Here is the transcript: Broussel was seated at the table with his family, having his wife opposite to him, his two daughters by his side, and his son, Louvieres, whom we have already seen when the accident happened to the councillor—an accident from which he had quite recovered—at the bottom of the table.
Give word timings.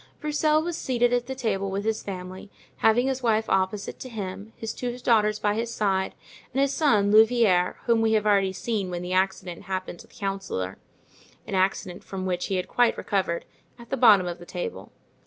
Broussel 0.19 0.63
was 0.63 0.77
seated 0.79 1.13
at 1.13 1.27
the 1.27 1.35
table 1.35 1.69
with 1.69 1.85
his 1.85 2.01
family, 2.01 2.49
having 2.77 3.05
his 3.05 3.21
wife 3.21 3.47
opposite 3.47 3.99
to 3.99 4.09
him, 4.09 4.51
his 4.57 4.73
two 4.73 4.97
daughters 4.97 5.37
by 5.37 5.53
his 5.53 5.71
side, 5.71 6.15
and 6.51 6.59
his 6.59 6.73
son, 6.73 7.11
Louvieres, 7.11 7.75
whom 7.85 8.01
we 8.01 8.13
have 8.13 8.25
already 8.25 8.51
seen 8.51 8.89
when 8.89 9.03
the 9.03 9.13
accident 9.13 9.65
happened 9.65 9.99
to 9.99 10.07
the 10.07 10.13
councillor—an 10.15 11.53
accident 11.53 12.03
from 12.03 12.25
which 12.25 12.47
he 12.47 12.55
had 12.55 12.67
quite 12.67 12.97
recovered—at 12.97 13.91
the 13.91 13.95
bottom 13.95 14.25
of 14.25 14.39
the 14.39 14.45
table. 14.47 14.91